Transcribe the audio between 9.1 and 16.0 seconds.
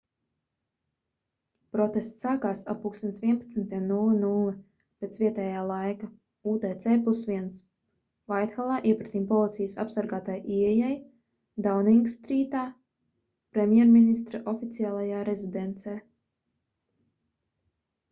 policijas apsargātai ieejai dauningstrītā premjerministra oficiālajā rezidencē